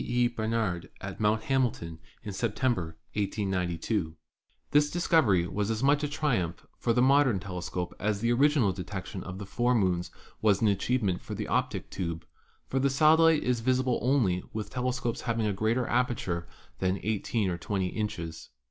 E. 0.03 0.27
Bar 0.27 0.47
nard 0.47 0.89
at 0.99 1.19
Mt. 1.19 1.43
Hamilton 1.43 1.99
in 2.23 2.31
September, 2.33 2.97
1892. 3.13 4.15
This 4.71 4.89
dis 4.89 5.07
covery 5.07 5.47
was 5.47 5.69
as 5.69 5.83
much 5.83 6.03
a 6.03 6.07
triumph 6.07 6.65
for 6.79 6.91
the 6.91 7.03
modern 7.03 7.39
telescope 7.39 7.93
as 7.99 8.19
the 8.19 8.31
original 8.33 8.71
detection 8.71 9.23
of 9.23 9.37
the 9.37 9.45
four 9.45 9.75
moons 9.75 10.09
was 10.41 10.59
an 10.59 10.69
achievement 10.69 11.21
for 11.21 11.35
the 11.35 11.45
"Optick 11.45 11.91
Tube," 11.91 12.25
for 12.65 12.79
the 12.79 12.89
satellite 12.89 13.43
is 13.43 13.59
visible 13.59 13.99
only 14.01 14.41
with 14.51 14.71
telescopes 14.71 15.21
having 15.21 15.45
a 15.45 15.53
greater 15.53 15.85
aperture 15.87 16.47
than 16.79 16.99
18 17.03 17.51
or 17.51 17.59
20 17.59 17.89
inches. 17.89 18.49